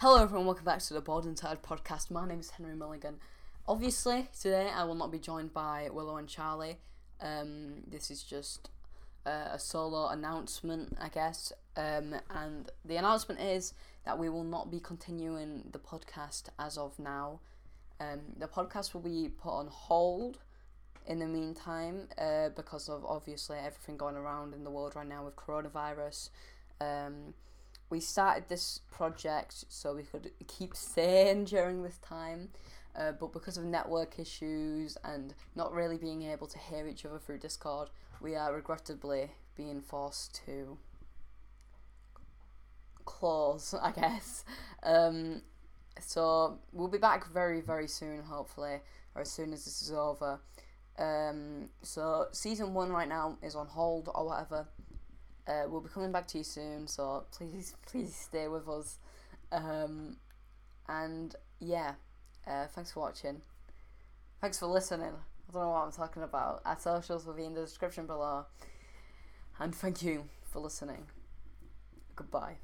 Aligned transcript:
Hello, 0.00 0.22
everyone. 0.22 0.46
Welcome 0.46 0.64
back 0.64 0.78
to 0.78 0.94
the 0.94 1.00
Board 1.00 1.24
and 1.24 1.36
Tired 1.36 1.60
podcast. 1.60 2.08
My 2.08 2.24
name 2.24 2.38
is 2.38 2.50
Henry 2.50 2.76
Mulligan. 2.76 3.16
Obviously, 3.66 4.28
today 4.40 4.70
I 4.72 4.84
will 4.84 4.94
not 4.94 5.10
be 5.10 5.18
joined 5.18 5.52
by 5.52 5.88
Willow 5.92 6.18
and 6.18 6.28
Charlie. 6.28 6.76
Um, 7.20 7.82
this 7.84 8.08
is 8.08 8.22
just 8.22 8.70
a 9.26 9.58
solo 9.58 10.06
announcement, 10.06 10.96
I 11.00 11.08
guess. 11.08 11.52
Um, 11.76 12.14
and 12.30 12.70
the 12.84 12.94
announcement 12.94 13.40
is 13.40 13.74
that 14.04 14.16
we 14.16 14.28
will 14.28 14.44
not 14.44 14.70
be 14.70 14.78
continuing 14.78 15.64
the 15.72 15.80
podcast 15.80 16.44
as 16.60 16.78
of 16.78 16.96
now. 17.00 17.40
Um, 17.98 18.20
the 18.38 18.46
podcast 18.46 18.94
will 18.94 19.00
be 19.00 19.28
put 19.28 19.50
on 19.50 19.66
hold 19.66 20.38
in 21.08 21.18
the 21.18 21.26
meantime 21.26 22.06
uh, 22.16 22.50
because 22.50 22.88
of 22.88 23.04
obviously 23.04 23.58
everything 23.58 23.96
going 23.96 24.14
around 24.14 24.54
in 24.54 24.62
the 24.62 24.70
world 24.70 24.94
right 24.94 25.08
now 25.08 25.24
with 25.24 25.34
coronavirus. 25.34 26.30
Um, 26.80 27.34
we 27.90 28.00
started 28.00 28.48
this 28.48 28.80
project 28.90 29.64
so 29.68 29.94
we 29.94 30.02
could 30.02 30.30
keep 30.46 30.74
sane 30.74 31.44
during 31.44 31.82
this 31.82 31.98
time, 31.98 32.50
uh, 32.96 33.12
but 33.12 33.32
because 33.32 33.56
of 33.56 33.64
network 33.64 34.18
issues 34.18 34.98
and 35.04 35.34
not 35.54 35.72
really 35.72 35.96
being 35.96 36.22
able 36.22 36.46
to 36.46 36.58
hear 36.58 36.86
each 36.86 37.04
other 37.04 37.18
through 37.18 37.38
Discord, 37.38 37.90
we 38.20 38.34
are 38.34 38.52
regrettably 38.52 39.30
being 39.56 39.80
forced 39.80 40.40
to 40.46 40.76
close, 43.04 43.74
I 43.80 43.92
guess. 43.92 44.44
Um, 44.82 45.42
so 46.00 46.58
we'll 46.72 46.88
be 46.88 46.98
back 46.98 47.32
very, 47.32 47.60
very 47.60 47.88
soon, 47.88 48.22
hopefully, 48.22 48.80
or 49.14 49.22
as 49.22 49.30
soon 49.30 49.52
as 49.52 49.64
this 49.64 49.82
is 49.82 49.92
over. 49.92 50.40
Um, 50.98 51.68
so 51.82 52.26
season 52.32 52.74
one 52.74 52.90
right 52.90 53.08
now 53.08 53.38
is 53.42 53.54
on 53.54 53.66
hold 53.66 54.10
or 54.14 54.26
whatever. 54.26 54.66
Uh, 55.48 55.62
we'll 55.66 55.80
be 55.80 55.88
coming 55.88 56.12
back 56.12 56.26
to 56.28 56.38
you 56.38 56.44
soon, 56.44 56.86
so 56.86 57.24
please, 57.32 57.74
please 57.86 58.14
stay 58.14 58.48
with 58.48 58.68
us. 58.68 58.98
Um, 59.50 60.16
and 60.88 61.34
yeah, 61.58 61.94
uh, 62.46 62.66
thanks 62.66 62.92
for 62.92 63.00
watching. 63.00 63.40
Thanks 64.40 64.58
for 64.58 64.66
listening. 64.66 65.12
I 65.48 65.52
don't 65.52 65.62
know 65.62 65.70
what 65.70 65.84
I'm 65.84 65.92
talking 65.92 66.22
about. 66.22 66.60
Our 66.64 66.78
socials 66.78 67.26
will 67.26 67.34
be 67.34 67.44
in 67.44 67.54
the 67.54 67.62
description 67.62 68.06
below. 68.06 68.44
And 69.58 69.74
thank 69.74 70.02
you 70.02 70.24
for 70.44 70.60
listening. 70.60 71.06
Goodbye. 72.14 72.58